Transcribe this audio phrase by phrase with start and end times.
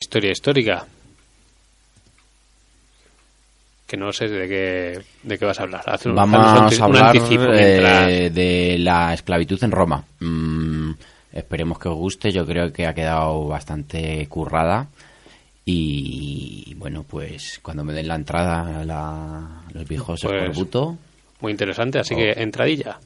[0.00, 0.86] Historia histórica.
[3.84, 5.82] Que no sé de qué, de qué vas a hablar.
[6.04, 7.48] Vamos un- a un hablar anticipo eh,
[7.80, 10.04] mientras- de la esclavitud en Roma.
[10.20, 10.92] Mm,
[11.32, 14.86] esperemos que os guste, yo creo que ha quedado bastante currada.
[15.64, 20.96] Y bueno, pues cuando me den la entrada la- los viejos Pues- escorbuto,
[21.40, 22.16] Muy interesante, así Oh.
[22.18, 22.98] que entradilla.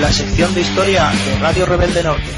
[0.00, 2.30] La sección de historia de Radio Rebelde Norte.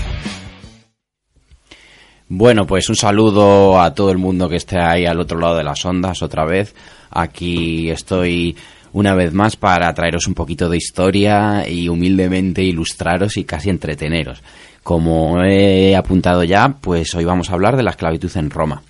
[2.29, 5.63] Bueno, pues un saludo a todo el mundo que esté ahí al otro lado de
[5.63, 6.75] las ondas otra vez.
[7.11, 8.57] Aquí estoy
[8.93, 14.43] una vez más para traeros un poquito de historia y humildemente ilustraros y casi entreteneros.
[14.83, 18.83] Como he apuntado ya, pues hoy vamos a hablar de la esclavitud en Roma.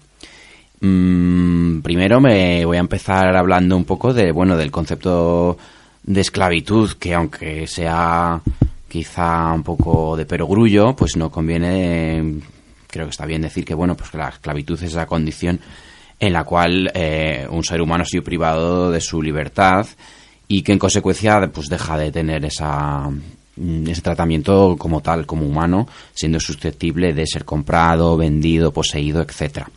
[0.81, 5.59] Mm, primero me voy a empezar hablando un poco de, bueno, del concepto
[6.03, 8.41] de esclavitud, que aunque sea
[8.89, 12.41] quizá un poco de perogrullo, pues no conviene,
[12.89, 15.61] creo que está bien decir que, bueno, pues que la esclavitud es la condición
[16.21, 19.87] en la cual eh, un ser humano ha sido privado de su libertad
[20.47, 23.09] y que en consecuencia pues deja de tener esa
[23.57, 29.69] mm, ese tratamiento como tal, como humano, siendo susceptible de ser comprado, vendido, poseído, etcétera.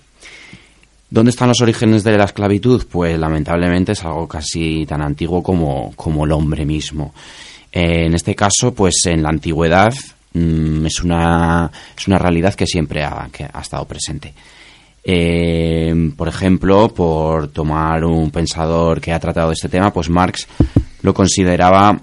[1.15, 2.83] ¿Dónde están los orígenes de la esclavitud?
[2.91, 7.13] Pues lamentablemente es algo casi tan antiguo como, como el hombre mismo.
[7.71, 9.93] Eh, en este caso, pues en la antigüedad
[10.33, 14.33] mm, es, una, es una realidad que siempre ha, ha estado presente.
[15.05, 20.45] Eh, por ejemplo, por tomar un pensador que ha tratado de este tema, pues Marx
[21.01, 21.97] lo consideraba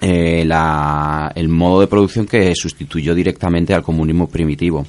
[0.00, 4.84] eh, la- el modo de producción que sustituyó directamente al comunismo primitivo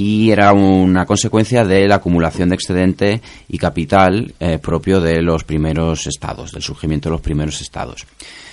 [0.00, 5.44] y era una consecuencia de la acumulación de excedente y capital eh, propio de los
[5.44, 8.06] primeros estados, del surgimiento de los primeros estados.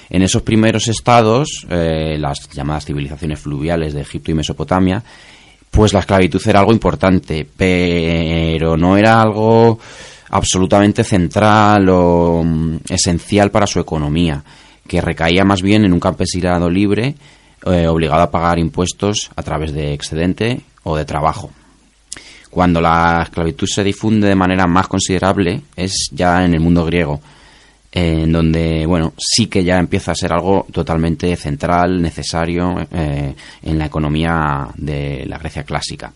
[0.09, 5.01] En esos primeros estados, eh, las llamadas civilizaciones fluviales de Egipto y Mesopotamia,
[5.71, 9.79] pues la esclavitud era algo importante, pero no era algo
[10.31, 14.43] absolutamente central o mm, esencial para su economía,
[14.85, 17.15] que recaía más bien en un campesinado libre,
[17.65, 21.51] eh, obligado a pagar impuestos a través de excedente o de trabajo.
[22.49, 27.19] Cuando la esclavitud se difunde de manera más considerable es ya en el mundo griego,
[27.91, 33.77] en donde, bueno, sí que ya empieza a ser algo totalmente central, necesario eh, en
[33.77, 36.11] la economía de la Grecia clásica.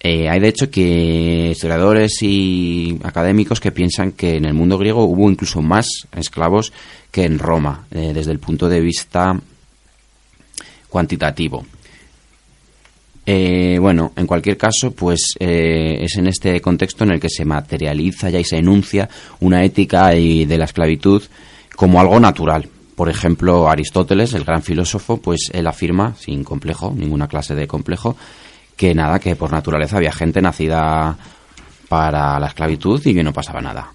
[0.00, 5.04] Eh, hay de hecho que historiadores y académicos que piensan que en el mundo griego
[5.04, 5.86] hubo incluso más
[6.16, 6.72] esclavos
[7.12, 9.40] que en Roma, eh, desde el punto de vista
[10.88, 11.64] cuantitativo.
[13.24, 17.44] Eh, bueno, en cualquier caso, pues eh, es en este contexto en el que se
[17.44, 19.08] materializa ya y se enuncia
[19.40, 21.22] una ética y de la esclavitud
[21.76, 22.68] como algo natural.
[22.96, 28.16] Por ejemplo, Aristóteles, el gran filósofo, pues él afirma, sin complejo, ninguna clase de complejo,
[28.76, 31.16] que nada, que por naturaleza había gente nacida
[31.88, 33.92] para la esclavitud y que no pasaba nada.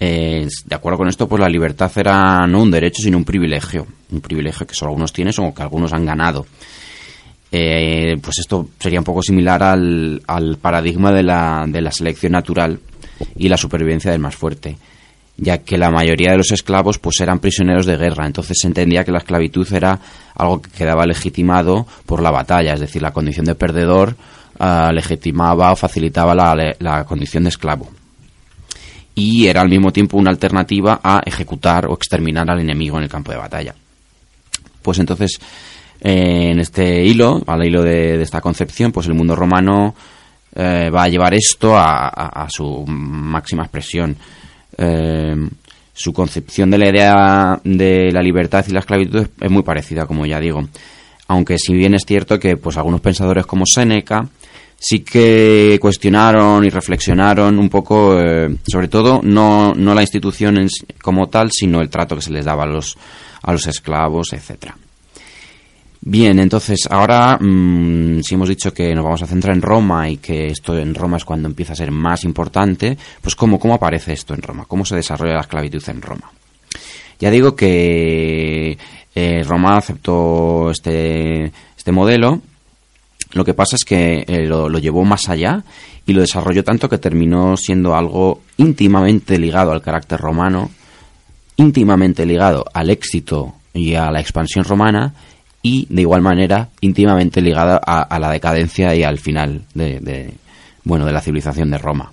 [0.00, 3.86] Eh, de acuerdo con esto, pues la libertad era no un derecho, sino un privilegio.
[4.10, 6.46] Un privilegio que solo algunos tienen o que algunos han ganado.
[7.56, 10.20] Eh, pues esto sería un poco similar al,
[10.60, 12.80] paradigma de la, de la selección natural
[13.36, 14.76] y la supervivencia del más fuerte,
[15.36, 19.04] ya que la mayoría de los esclavos pues eran prisioneros de guerra, entonces se entendía
[19.04, 20.00] que la esclavitud era
[20.34, 24.16] algo que quedaba legitimado por la batalla, es decir, la condición de perdedor
[24.58, 27.88] ah, legitimaba o facilitaba la, la condición de esclavo
[29.14, 33.08] y era al mismo tiempo una alternativa a ejecutar o exterminar al enemigo en el
[33.08, 33.76] campo de batalla.
[34.82, 35.38] Pues entonces,
[36.06, 39.94] eh, en este hilo, al hilo de, esta concepción, pues el mundo romano
[40.54, 44.14] eh, va a llevar esto a, su máxima expresión.
[44.76, 45.34] Eh,
[45.94, 50.26] su concepción de la idea de la libertad y la esclavitud es, muy parecida, como
[50.26, 50.68] ya digo.
[51.28, 54.28] Aunque si bien es cierto que pues algunos pensadores como Séneca
[54.76, 58.20] sí que cuestionaron y reflexionaron un poco,
[58.66, 60.68] sobre todo, no, no la institución en
[61.00, 62.98] como tal, sino el trato que se les daba a los,
[63.40, 64.76] a los esclavos, etcétera.
[66.06, 70.18] Bien, entonces ahora, mm, si hemos dicho que nos vamos a centrar en Roma y
[70.18, 74.12] que esto en Roma es cuando empieza a ser más importante, pues ¿cómo, cómo aparece
[74.12, 74.66] esto en Roma?
[74.68, 76.30] ¿Cómo se desarrolla la esclavitud en Roma?
[77.18, 78.76] Ya digo que
[79.14, 82.42] eh, Roma aceptó este, este modelo.
[83.32, 85.64] Lo que pasa es que eh, lo, lo llevó más allá
[86.04, 90.70] y lo desarrolló tanto que terminó siendo algo íntimamente ligado al carácter romano,
[91.56, 95.14] íntimamente ligado al éxito y a la expansión romana
[95.64, 100.34] y de igual manera íntimamente ligada a, a la decadencia y al final de,
[100.84, 102.12] bueno de la civilización de Roma.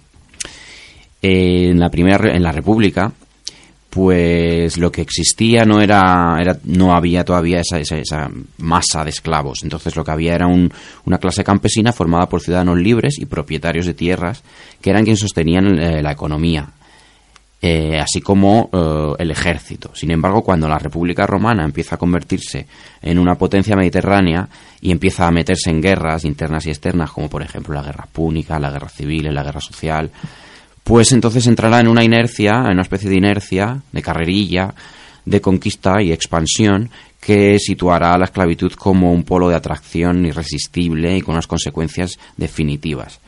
[1.21, 3.11] En la primera en la República,
[3.89, 9.09] pues lo que existía no era, era no había todavía esa, esa, esa masa de
[9.09, 9.59] esclavos.
[9.63, 10.71] Entonces lo que había era un-
[11.05, 14.43] una clase campesina formada por ciudadanos libres y propietarios de tierras
[14.81, 16.69] que eran quienes sostenían eh, la economía
[17.61, 19.91] eh, así como eh, el ejército.
[19.93, 22.65] Sin embargo, cuando la República Romana empieza a convertirse
[23.01, 24.49] en una potencia mediterránea
[24.81, 28.59] y empieza a meterse en guerras internas y externas, como por ejemplo la guerra púnica,
[28.59, 30.09] la guerra civil, la guerra social,
[30.83, 34.73] pues entonces entrará en una inercia, en una especie de inercia, de carrerilla,
[35.25, 41.15] de conquista y expansión que situará a la esclavitud como un polo de atracción irresistible
[41.15, 43.19] y con unas consecuencias definitivas.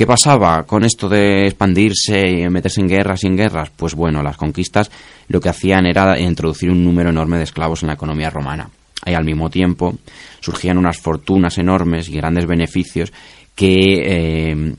[0.00, 3.68] ¿Qué pasaba con esto de expandirse y meterse en guerras y en guerras?
[3.76, 4.90] Pues bueno, las conquistas
[5.28, 8.70] lo que hacían era introducir un número enorme de esclavos en la economía romana.
[9.04, 9.98] Y al mismo tiempo
[10.40, 13.12] surgían unas fortunas enormes y grandes beneficios
[13.54, 14.74] que, eh,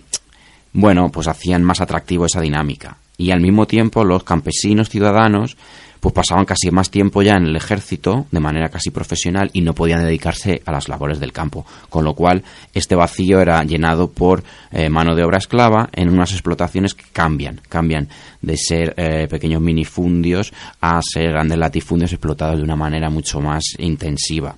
[0.73, 2.97] bueno, pues hacían más atractivo esa dinámica.
[3.15, 5.55] Y al mismo tiempo los campesinos ciudadanos
[6.01, 9.73] pues pasaban casi más tiempo ya en el ejército de manera casi profesional y no
[9.73, 12.43] podían dedicarse a las labores del campo, con lo cual
[12.73, 17.61] este vacío era llenado por eh, mano de obra esclava en unas explotaciones que cambian,
[17.69, 18.09] cambian
[18.41, 20.51] de ser eh, pequeños minifundios
[20.81, 24.55] a ser grandes latifundios explotados de una manera mucho más intensiva.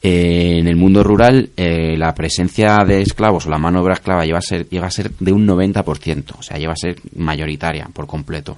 [0.00, 3.94] Eh, en el mundo rural, eh, la presencia de esclavos o la mano de obra
[3.94, 7.00] esclava lleva a ser, llega a ser de un 90%, o sea, lleva a ser
[7.16, 8.56] mayoritaria por completo.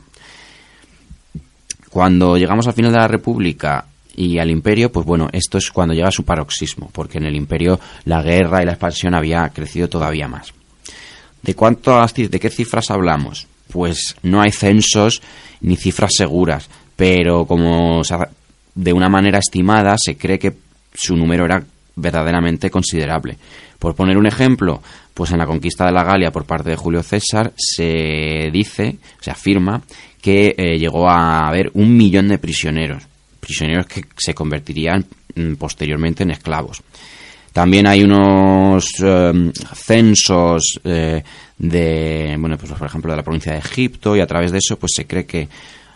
[1.90, 3.84] Cuando llegamos al final de la República
[4.14, 7.80] y al Imperio, pues bueno, esto es cuando llega su paroxismo, porque en el Imperio
[8.04, 10.52] la guerra y la expansión había crecido todavía más.
[11.42, 13.46] ¿De cuántas, de qué cifras hablamos?
[13.72, 15.20] Pues no hay censos
[15.60, 18.02] ni cifras seguras, pero como
[18.74, 20.54] de una manera estimada se cree que
[20.92, 21.64] su número era
[21.96, 23.36] verdaderamente considerable.
[23.78, 24.82] Por poner un ejemplo,
[25.14, 29.30] pues en la conquista de la Galia por parte de Julio César se dice, se
[29.30, 29.82] afirma
[30.20, 33.04] que eh, llegó a haber un millón de prisioneros,
[33.40, 36.82] prisioneros que se convertirían mm, posteriormente en esclavos.
[37.52, 41.22] También hay unos eh, censos eh,
[41.58, 44.78] de, bueno, pues por ejemplo de la provincia de Egipto y a través de eso
[44.78, 45.48] pues se cree que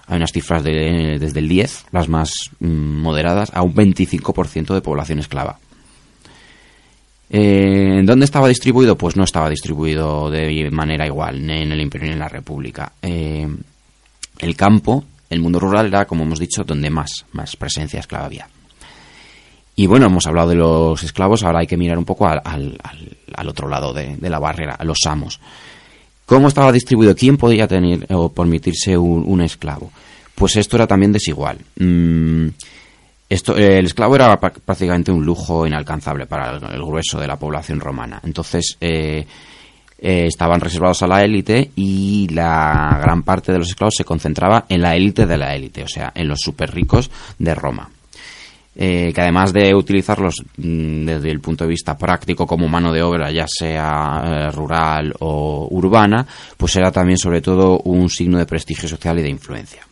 [0.07, 4.81] hay unas cifras de, desde el 10, las más mm, moderadas, a un 25% de
[4.81, 5.59] población esclava.
[7.31, 8.99] Eh, ¿En dónde estaba distribuido?
[8.99, 12.93] Pues no estaba distribuido de manera igual, ni en el Imperio ni en la República.
[13.01, 13.49] Eh,
[14.39, 18.49] el campo, el mundo rural era, como hemos dicho, donde más, más presencia esclava había.
[19.77, 23.49] Y bueno, hemos hablado de los esclavos, ahora hay que mirar un poco al, al-
[23.49, 25.41] otro lado de, de la barrera, a los amos.
[26.27, 27.15] ¿Cómo estaba distribuido?
[27.15, 29.91] ¿Quién podía tener o permitirse un, un esclavo?
[30.35, 31.59] Pues esto era también desigual.
[31.79, 32.49] Mm,
[33.29, 37.81] esto, el esclavo era prácticamente un lujo inalcanzable para el, el grueso de la población
[37.81, 38.21] romana.
[38.25, 39.27] Entonces, eh,
[39.99, 44.67] eh, estaban reservados a la élite y la gran parte de los esclavos se concentraba
[44.69, 47.89] en la élite de la élite, o sea, en los super ricos de Roma.
[48.77, 53.03] Eh, que además de utilizarlos mm, desde el punto de vista práctico como mano de
[53.03, 56.27] obra, ya sea eh, rural o urbana,
[56.57, 59.87] pues era también sobre todo un signo de prestigio social y de influencia.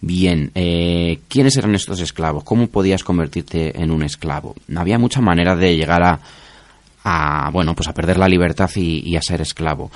[0.00, 0.52] Bien,
[1.28, 2.44] ¿quiénes eran estos esclavos?
[2.44, 4.54] ¿Cómo podías convertirte en un esclavo?
[4.76, 6.20] Había muchas maneras de llegar a,
[7.08, 9.90] a, bueno, pues a perder la libertad y, a ser esclavo.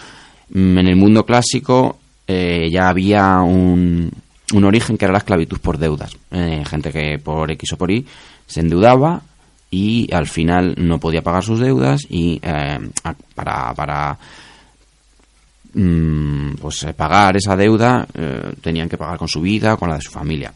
[0.50, 4.10] Mm, En el mundo clásico eh, ya había un,
[4.54, 6.16] un origen que era la esclavitud por deudas.
[6.30, 8.06] Eh, gente que por X o por Y
[8.46, 9.20] se endeudaba
[9.70, 12.78] y al final no podía pagar sus deudas y eh,
[13.34, 14.18] para, para
[15.74, 18.06] mm, pues eh, pagar esa deuda
[18.60, 20.52] tenían que pagar con su vida con la de su familia.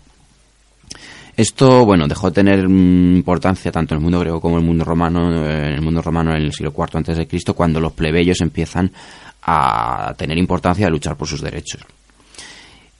[1.36, 4.66] Esto, bueno, dejó de tener mm, importancia tanto en el mundo griego como en el
[4.66, 7.92] mundo romano, en el mundo romano en el siglo IV antes de Cristo, cuando los
[7.92, 8.90] plebeyos empiezan
[9.42, 11.82] a tener importancia a luchar por sus derechos.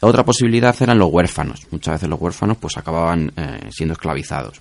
[0.00, 1.66] Otra posibilidad eran los huérfanos.
[1.71, 4.61] Muchas veces los huérfanos pues acababan eh, siendo esclavizados.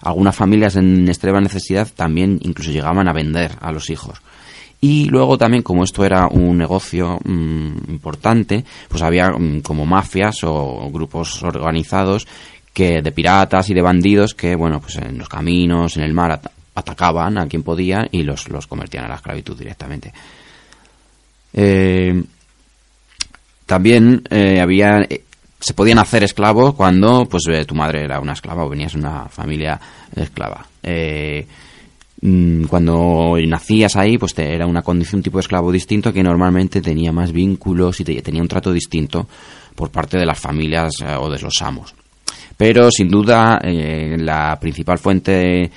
[0.00, 4.20] Algunas familias en extrema necesidad también incluso llegaban a vender a los hijos.
[4.80, 10.44] Y luego también, como esto era un negocio mm, importante, pues había mm, como mafias
[10.44, 12.26] o grupos organizados
[12.74, 16.32] que de piratas y de bandidos que, bueno, pues en los caminos, en el mar,
[16.32, 20.12] at- atacaban a quien podía y los, los convertían a la esclavitud directamente.
[21.52, 22.22] Eh,
[23.66, 25.22] también eh, había eh,
[25.60, 28.98] se podían hacer esclavos cuando pues eh, tu madre era una esclava o venías de
[28.98, 29.80] una familia
[30.14, 30.66] esclava.
[32.20, 36.22] Mm, cuando nacías ahí, pues te, era una condición, un tipo de esclavo distinto que
[36.22, 39.28] normalmente tenía más vínculos y tenía un trato distinto
[39.74, 41.94] por parte de las familias o de los amos.
[42.56, 45.70] Pero sin duda la principal fuente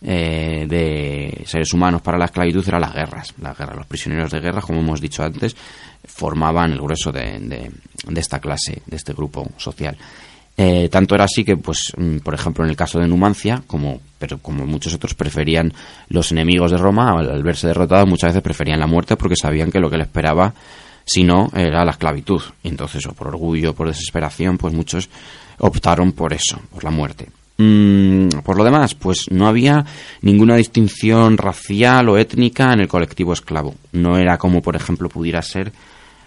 [0.00, 3.34] de seres humanos para la esclavitud eran las guerras.
[3.40, 5.56] Las guerras, los prisioneros de guerra, como hemos dicho antes,
[6.06, 7.70] formaban el grueso de,
[8.14, 9.96] esta clase, de este grupo social.
[10.58, 14.00] Eh, tanto era así que, pues, mm, por ejemplo, en el caso de Numancia, como,
[14.18, 15.72] pero como muchos otros preferían
[16.08, 19.80] los enemigos de Roma, al, verse derrotados, muchas veces preferían la muerte porque sabían que
[19.80, 20.54] lo que les esperaba,
[21.04, 22.40] si no, era la esclavitud.
[22.62, 25.10] Y entonces, o por orgullo, por desesperación, pues muchos
[25.58, 27.28] optaron por eso, por la muerte.
[27.58, 29.84] Mm, por lo demás, pues no había
[30.20, 33.74] ninguna distinción racial o étnica en el colectivo esclavo.
[33.92, 35.72] No era como, por ejemplo, pudiera ser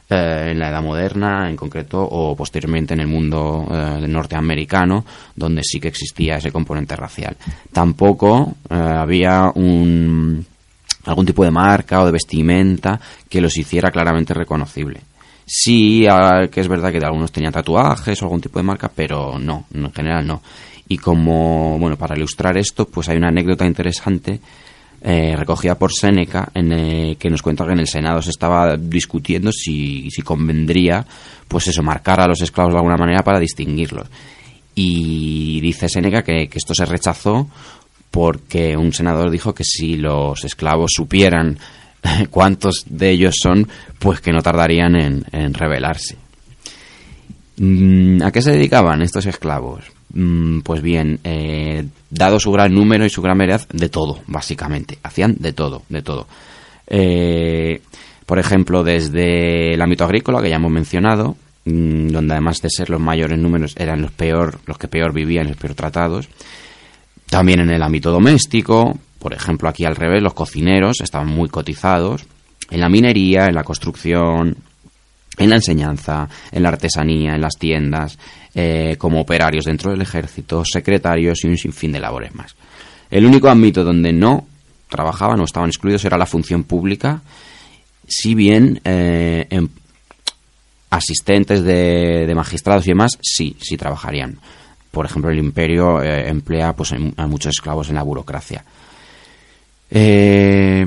[0.10, 5.06] eh, en la Edad Moderna en concreto o posteriormente en el mundo eh, norteamericano
[5.36, 7.38] donde sí que existía ese componente racial.
[7.72, 10.44] Tampoco eh, había un,
[11.06, 15.02] algún tipo de marca o de vestimenta que los hiciera claramente reconocible.
[15.52, 16.06] Sí,
[16.52, 19.92] que es verdad que algunos tenían tatuajes o algún tipo de marca, pero no, en
[19.92, 20.44] general no.
[20.88, 24.40] Y como, bueno, para ilustrar esto, pues hay una anécdota interesante
[25.02, 28.78] eh, recogida por Séneca, en, eh, que nos cuenta que en el Senado se estaba
[28.78, 31.04] discutiendo si, si convendría,
[31.48, 34.08] pues eso, marcar a los esclavos de alguna manera para distinguirlos.
[34.76, 37.50] Y dice Séneca que, esto se rechazó
[38.12, 41.58] porque un senador dijo que si los esclavos supieran
[42.30, 43.68] cuántos de ellos son,
[44.00, 46.18] pues que no tardarían en, en rebelarse.
[47.58, 49.84] Mm, ¿A qué se dedicaban estos esclavos?
[50.14, 54.98] Mm, pues bien, eh, dado su gran número y su gran variedad, de todo, básicamente.
[55.04, 56.28] Hacían de todo, de todo.
[56.88, 57.82] Eh,
[58.26, 62.90] por ejemplo, desde el ámbito agrícola, que ya hemos mencionado, mm, donde además de ser
[62.90, 66.30] los mayores números eran los peor, los que peor vivían los peor tratados.
[67.30, 72.26] También en el ámbito doméstico, por ejemplo, aquí al revés, los cocineros estaban muy cotizados.
[72.72, 74.56] En la minería, en la construcción,
[75.38, 78.18] en la enseñanza, en la artesanía, en las tiendas,
[78.56, 82.56] eh, como operarios dentro del ejército, secretarios y un sinfín de labores más.
[83.10, 84.46] El único ámbito donde no
[84.88, 87.22] trabajaban o estaban excluidos era la función pública,
[88.08, 89.48] si bien eh,
[90.90, 94.40] asistentes de, magistrados y demás sí, sí trabajarían.
[94.92, 98.64] Por ejemplo, el imperio eh, emplea pues, a muchos esclavos en la burocracia.
[99.92, 100.86] Eh,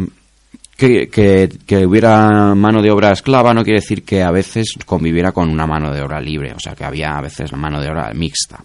[0.76, 5.66] que, hubiera mano de obra esclava no quiere decir que a veces conviviera con una
[5.66, 8.62] mano de obra libre, o sea que había a veces mano de obra mixta.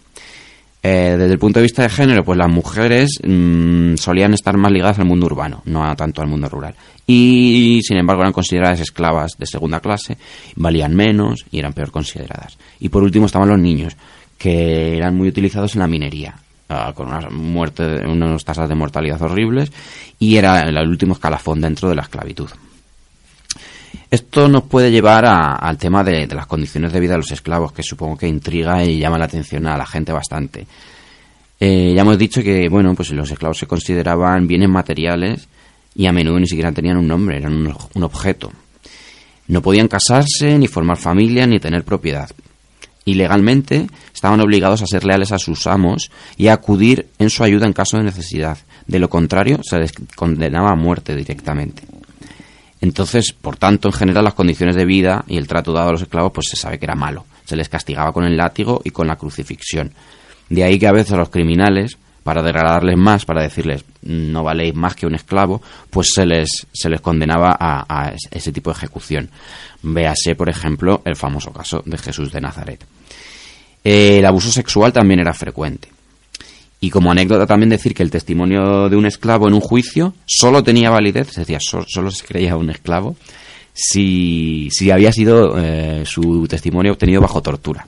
[0.81, 4.71] Eh, desde el punto de vista de género, pues las mujeres mm, solían estar más
[4.71, 6.75] ligadas al mundo urbano, no tanto al mundo rural.
[7.05, 10.17] Y sin embargo eran consideradas esclavas de segunda clase,
[10.55, 12.57] valían menos y eran peor consideradas.
[12.79, 13.95] Y por último estaban los niños,
[14.37, 16.35] que eran muy utilizados en la minería.
[16.69, 19.71] Ah, con unas, muerte, unas tasas de mortalidad horribles
[20.19, 22.49] y era el último escalafón dentro de la esclavitud.
[24.11, 27.83] Esto nos puede llevar al tema de, las condiciones de vida de los esclavos, que
[27.83, 30.67] supongo que intriga y llama la atención a la gente bastante.
[31.59, 35.47] Eh, ya hemos dicho que, bueno, pues los esclavos se consideraban bienes materiales
[35.95, 38.51] y a menudo ni siquiera tenían un nombre, eran un objeto.
[39.47, 42.29] No podían casarse, ni formar familia, ni tener propiedad
[43.07, 47.41] y legalmente estaban obligados a ser leales a sus amos y a acudir en su
[47.41, 48.57] ayuda en caso de necesidad.
[48.85, 51.83] De lo contrario, se les condenaba a muerte directamente.
[52.81, 56.01] Entonces, por tanto, en general, las condiciones de vida y el trato dado a los
[56.01, 57.25] esclavos, pues se sabe que era malo.
[57.45, 59.93] Se les castigaba con el látigo y con la crucifixión.
[60.49, 61.97] De ahí que a veces los criminales,
[62.27, 66.89] para degradarles más, para decirles no valéis más que un esclavo, pues se les, se
[66.89, 69.29] les condenaba a, ese tipo de ejecución.
[69.81, 72.85] Véase, por ejemplo, el famoso caso de Jesús de Nazaret.
[73.81, 75.87] El abuso sexual también era frecuente.
[76.81, 80.61] Y como anécdota también decir que el testimonio de un esclavo en un juicio solo
[80.65, 83.15] tenía validez, es decir, solo, se creía un esclavo,
[83.73, 87.87] si, había sido eh, su testimonio obtenido bajo tortura.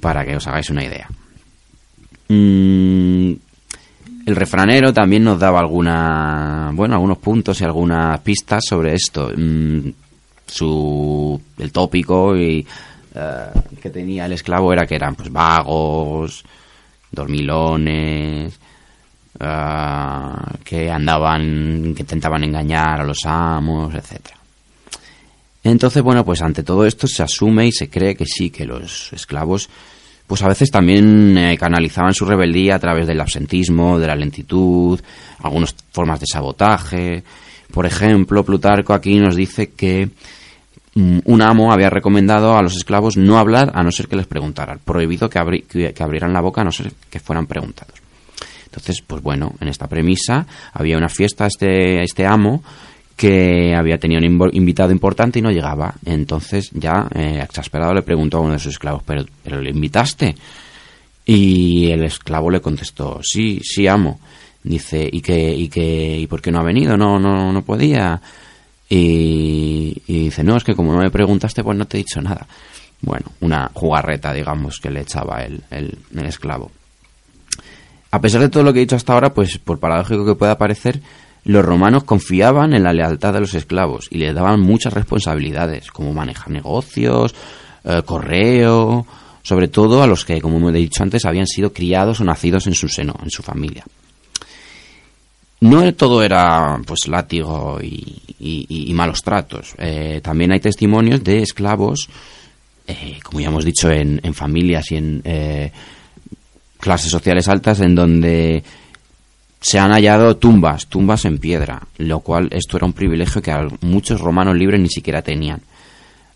[0.00, 1.08] Para que os hagáis una idea.
[2.28, 3.32] Mm,
[4.26, 9.30] el refranero también nos daba alguna, bueno, algunos puntos y algunas pistas sobre esto.
[9.36, 9.90] Mm,
[10.46, 12.66] su, el tópico y
[13.14, 13.46] eh,
[13.80, 16.44] que tenía el esclavo era que eran pues vagos,
[17.10, 18.58] dormilones,
[19.38, 20.32] eh,
[20.64, 24.36] que andaban, que intentaban engañar a los amos, etcétera.
[25.64, 29.12] Entonces, bueno, pues ante todo esto se asume y se cree que sí, que los
[29.12, 29.68] esclavos,
[30.26, 35.00] pues a veces también eh, canalizaban su rebeldía a través del absentismo, de la lentitud,
[35.42, 37.22] algunas formas de sabotaje.
[37.72, 40.08] Por ejemplo, Plutarco aquí nos dice que
[40.94, 44.26] mm, un amo había recomendado a los esclavos no hablar a no ser que les
[44.26, 47.94] preguntaran, prohibido que, abri- que- abrieran la boca a no ser que fueran preguntados.
[48.66, 52.62] Entonces, pues bueno, en esta premisa había una fiesta este, este amo
[53.16, 55.94] que había tenido un invitado importante y no llegaba.
[56.04, 60.36] Entonces, ya eh, exasperado, le preguntó a uno de sus esclavos, ¿pero, pero le invitaste?
[61.24, 64.20] Y el esclavo le contestó, sí, sí, amo.
[64.62, 66.96] Dice, ¿y qué, y qué, y por qué no ha venido?
[66.96, 68.20] No, no, no podía.
[68.88, 72.20] Y, y dice, no, es que como no me preguntaste, pues no te he dicho
[72.20, 72.46] nada.
[73.00, 76.70] Bueno, una jugarreta, digamos, que le echaba el, el, el esclavo.
[78.10, 80.58] A pesar de todo lo que he dicho hasta ahora, pues por paradójico que pueda
[80.58, 81.00] parecer,
[81.46, 86.12] los romanos confiaban en la lealtad de los esclavos y les daban muchas responsabilidades, como
[86.12, 87.34] manejar negocios,
[87.84, 89.06] eh, correo,
[89.42, 92.74] sobre todo a los que, como he dicho antes, habían sido criados o nacidos en
[92.74, 93.84] su seno, en su familia.
[95.60, 99.74] No todo era pues látigo y, y- malos tratos.
[99.78, 102.08] Eh, también hay testimonios de esclavos,
[102.86, 105.22] eh, como ya hemos dicho, en, en familias y en
[106.78, 108.62] clases sociales altas, en donde
[109.68, 114.20] se han hallado tumbas, tumbas en piedra, lo cual esto era un privilegio que muchos
[114.20, 115.60] romanos libres ni siquiera tenían.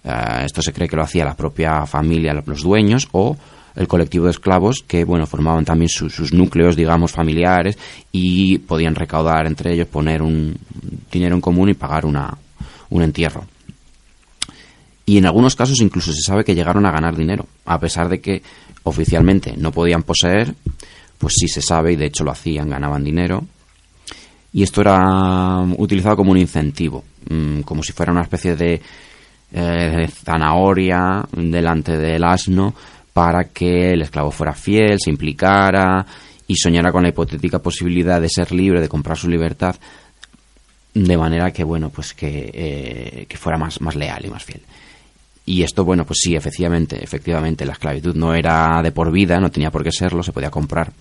[0.02, 3.36] Eh, esto se cree que lo hacía la propia familia, los dueños o
[3.76, 7.78] el colectivo de esclavos que bueno formaban también su- sus núcleos digamos familiares
[8.10, 10.56] y podían recaudar entre ellos poner un
[11.12, 12.36] dinero en común y pagar una,
[12.88, 13.44] un entierro
[15.06, 18.20] y en algunos casos incluso se sabe que llegaron a ganar dinero a pesar de
[18.20, 18.42] que
[18.82, 20.54] oficialmente no podían poseer
[21.20, 23.44] pues sí se sabe y de hecho lo hacían ganaban dinero
[24.52, 24.98] y esto era
[25.62, 28.80] mm, utilizado como un incentivo, mm, como si fuera una especie de
[29.52, 32.74] eh, zanahoria delante del asno
[33.12, 36.06] para que el esclavo fuera fiel, se implicara
[36.46, 39.76] y soñara con la hipotética posibilidad de ser libre, de comprar su libertad,
[40.94, 44.62] de manera que bueno, pues que, eh, que fuera más, más leal y más fiel.
[45.46, 49.50] Y esto, bueno, pues sí, efectivamente, efectivamente, la esclavitud no era de por vida, no
[49.50, 50.92] tenía por qué serlo, se podía comprar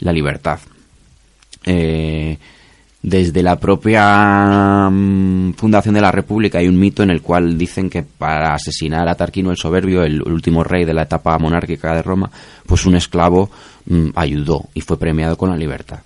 [0.00, 0.58] la libertad.
[1.64, 2.38] Eh,
[3.00, 7.88] desde la propia mm, fundación de la República hay un mito en el cual dicen
[7.88, 12.02] que para asesinar a Tarquino el Soberbio, el último rey de la etapa monárquica de
[12.02, 12.30] Roma,
[12.66, 13.50] pues un esclavo
[13.86, 16.00] mm, ayudó y fue premiado con la libertad.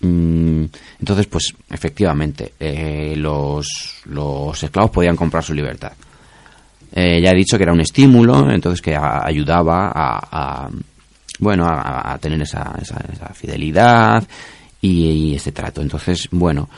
[0.00, 0.64] Mm,
[0.98, 5.92] Entonces, pues efectivamente, eh, los, los esclavos podían comprar su libertad.
[6.92, 10.70] Eh, ya he dicho que era un estímulo, entonces que ayudaba a, a,
[11.40, 14.22] bueno, a, tener esa, esa, esa fidelidad
[14.80, 15.82] y, y este trato.
[15.82, 16.68] Entonces, bueno,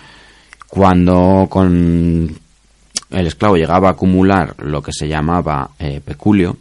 [0.68, 2.34] cuando con
[3.10, 6.56] el esclavo llegaba a acumular lo que se llamaba eh, peculio,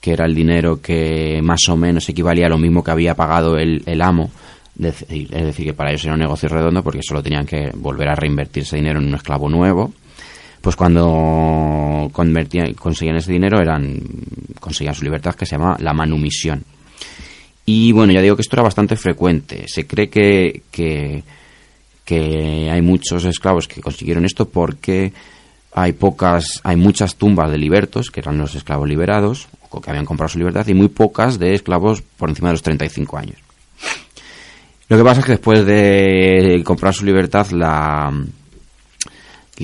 [0.00, 3.56] que era el dinero que más o menos equivalía a lo mismo que había pagado
[3.56, 4.30] el, el amo,
[4.78, 8.14] es decir, que para ellos era un negocio redondo porque solo tenían que volver a
[8.14, 9.92] reinvertir ese dinero en un esclavo nuevo,
[10.60, 14.00] pues cuando convertían, conseguían ese dinero eran
[14.60, 16.64] conseguían su libertad que se llama la manumisión.
[17.64, 19.66] Y bueno, ya digo que esto era bastante frecuente.
[19.68, 21.22] Se cree que, que,
[22.70, 25.12] hay muchos esclavos que consiguieron esto porque
[25.74, 30.04] hay pocas, hay muchas tumbas de libertos, que eran los esclavos liberados, o que habían
[30.04, 33.36] comprado su libertad, y muy pocas de esclavos por encima de los 35 años.
[34.88, 38.12] Lo que pasa es que después de comprar su libertad, la,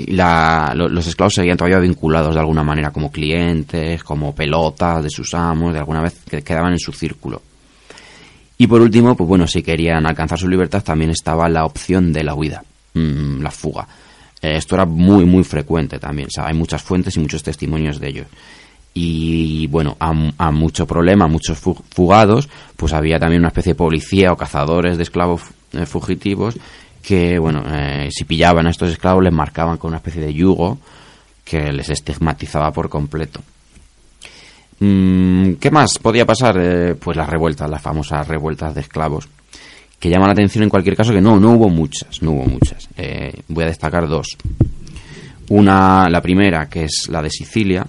[0.06, 5.11] la- lo- los esclavos seguían todavía vinculados de alguna manera como clientes, como pelotas de
[5.11, 7.42] sus amos, de alguna vez que quedaban en su círculo.
[8.59, 12.25] Y por último, pues bueno, si querían alcanzar su libertad también estaba la opción de
[12.25, 12.62] la huida,
[12.94, 13.87] mm, la fuga.
[14.42, 16.29] Eh, esto era muy, muy frecuente también.
[16.37, 18.25] O hay muchas fuentes y muchos testimonios de ello.
[18.94, 23.77] Y bueno, a, mucho problema, a muchos fu- fugados, pues había también una especie de
[23.79, 25.42] policía o cazadores de esclavos
[25.73, 26.57] eh, fugitivos
[27.03, 30.79] que, bueno, eh, si pillaban a estos esclavos les marcaban con una especie de yugo
[31.44, 33.40] que les estigmatizaba por completo.
[34.81, 36.57] Mm, ¿Qué más podía pasar?
[36.59, 39.29] Eh, pues las revueltas, las famosas revueltas de esclavos,
[39.99, 42.88] que llaman la atención en cualquier caso que no, no hubo muchas, no hubo muchas.
[42.97, 44.37] Eh, voy a destacar dos.
[45.49, 47.87] Una, la primera, que es la de Sicilia,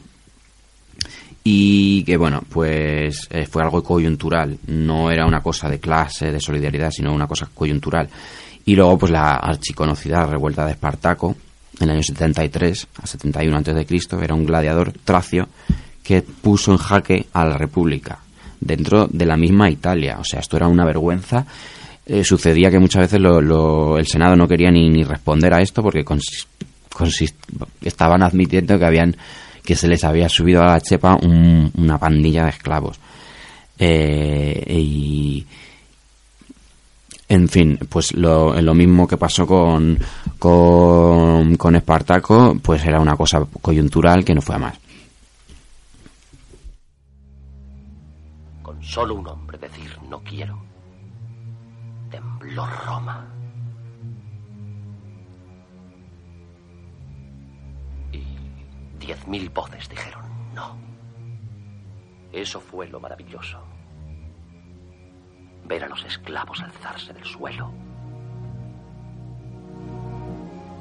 [1.43, 6.39] y que bueno, pues eh, fue algo coyuntural, no era una cosa de clase, de
[6.39, 8.09] solidaridad, sino una cosa coyuntural.
[8.65, 11.35] Y luego pues la archiconocida revuelta de Espartaco,
[11.79, 15.47] en el año 73 a 71 antes de Cristo, era un gladiador tracio
[16.09, 18.17] que puso en jaque a la República
[18.59, 20.17] dentro de la misma Italia.
[20.19, 21.45] O sea, esto era una vergüenza.
[22.03, 25.83] Eh, sucedía que muchas veces lo- lo- el Senado no quería ni, responder a esto
[25.83, 26.03] porque
[27.81, 29.15] estaban admitiendo que habían
[29.63, 32.99] que se les había subido a la chepa un- una pandilla de esclavos.
[33.77, 35.45] Eh, y
[37.31, 39.99] En fin, pues lo, lo mismo que pasó con,
[40.39, 44.73] con, con Espartaco, pues era una cosa coyuntural que no fue a más.
[48.89, 50.59] Solo un hombre decir no quiero,
[52.09, 53.23] tembló Roma.
[58.11, 58.23] Y
[58.97, 60.23] diez mil voces dijeron
[60.55, 60.75] no.
[62.31, 63.61] Eso fue lo maravilloso
[65.65, 67.71] ver a los esclavos alzarse del suelo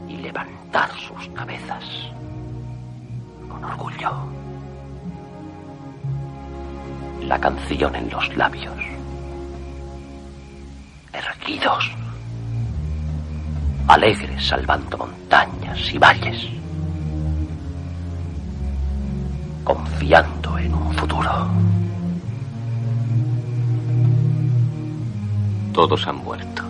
[0.08, 1.84] y levantar sus cabezas
[3.50, 4.47] con orgullo.
[7.22, 8.74] La canción en los labios,
[11.12, 11.90] erguidos,
[13.86, 16.46] alegres salvando montañas y valles,
[19.64, 21.48] confiando en un futuro.
[25.72, 26.62] Todos han muerto.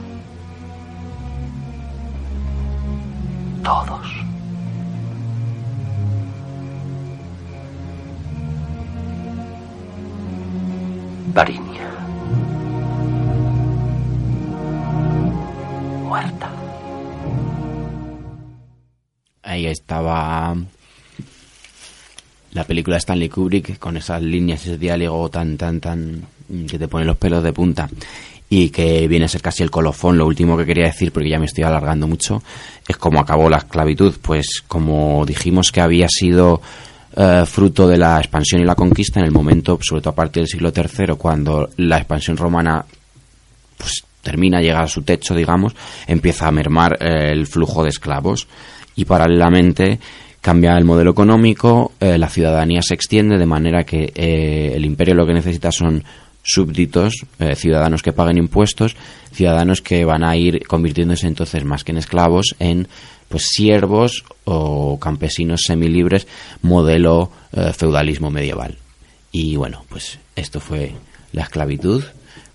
[3.63, 4.18] Todos.
[11.33, 11.89] Varinia.
[16.05, 16.51] Muerta.
[19.43, 20.57] Ahí estaba
[22.53, 26.23] la película Stanley Kubrick con esas líneas, ese diálogo tan, tan, tan
[26.69, 27.89] que te pone los pelos de punta
[28.51, 30.17] y que viene a ser casi el colofón.
[30.17, 32.43] Lo último que quería decir, porque ya me estoy alargando mucho,
[32.87, 34.15] es cómo acabó la esclavitud.
[34.23, 36.63] Pues como dijimos que había sido
[37.17, 40.43] eh, fruto de la expansión y la conquista en el momento, sobre todo a partir
[40.43, 42.85] del siglo III, cuando la expansión romana
[43.77, 45.75] pues termina, llega a su techo, digamos,
[46.07, 48.49] empieza a mermar eh, el flujo de esclavos
[48.97, 49.99] y paralelamente
[50.41, 55.27] cambia el modelo económico, eh, la ciudadanía se extiende de manera que el imperio lo
[55.27, 56.05] que necesita son
[56.49, 58.97] súbditos, eh, ciudadanos que paguen impuestos,
[59.33, 62.89] ciudadanos que van a ir convirtiéndose entonces más que en esclavos en
[63.29, 66.27] pues siervos o campesinos semilibres
[66.63, 68.79] modelo eh, feudalismo medieval.
[69.31, 70.93] Y bueno, pues esto fue
[71.33, 72.03] la esclavitud.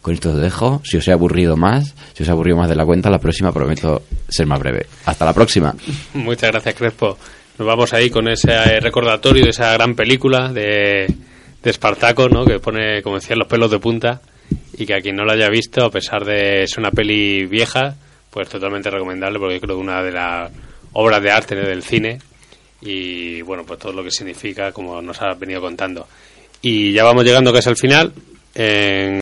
[0.01, 0.81] Con esto os dejo.
[0.83, 3.53] Si os he aburrido más, si os he aburrido más de la cuenta, la próxima
[3.53, 4.87] prometo ser más breve.
[5.05, 5.73] Hasta la próxima.
[6.13, 7.17] Muchas gracias, Crespo.
[7.57, 11.07] Nos vamos ahí con ese recordatorio de esa gran película de
[11.63, 12.45] de Espartaco, ¿no?
[12.45, 14.21] Que pone, como decía, los pelos de punta
[14.77, 17.95] y que a quien no lo haya visto, a pesar de ser una peli vieja,
[18.29, 20.51] pues totalmente recomendable porque creo que una de las
[20.93, 22.19] obras de arte del cine
[22.81, 26.05] y bueno, pues todo lo que significa, como nos ha venido contando.
[26.61, 28.11] Y ya vamos llegando casi al final.
[28.55, 29.11] En